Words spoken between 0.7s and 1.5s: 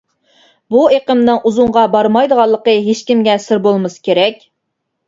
بۇ ئېقىمنىڭ